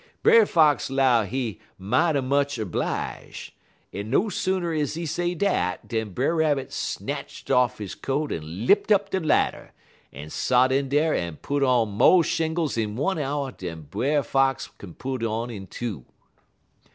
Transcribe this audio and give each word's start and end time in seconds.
"Brer 0.23 0.47
Fox 0.47 0.89
'low 0.89 1.25
he 1.25 1.51
be 1.53 1.59
mighty 1.77 2.21
much 2.21 2.57
erblige, 2.57 3.51
en 3.93 4.09
no 4.09 4.29
sooner 4.29 4.73
is 4.73 4.95
he 4.95 5.05
say 5.05 5.35
dat 5.35 5.87
dan 5.87 6.09
Brer 6.09 6.35
Rabbit 6.35 6.73
snatched 6.73 7.51
off 7.51 7.77
he 7.77 7.87
coat 7.89 8.31
en 8.31 8.65
lipt 8.65 8.91
up 8.91 9.11
de 9.11 9.19
ladder, 9.19 9.73
en 10.11 10.31
sot 10.31 10.71
in 10.71 10.89
dar 10.89 11.13
en 11.13 11.35
put 11.35 11.61
on 11.61 11.89
mo' 11.91 12.23
shingles 12.23 12.77
in 12.77 12.95
one 12.95 13.19
hour 13.19 13.51
dan 13.51 13.83
Brer 13.91 14.23
Fox 14.23 14.69
kin 14.79 14.95
put 14.95 15.21
on 15.21 15.51
in 15.51 15.67
two. 15.67 16.03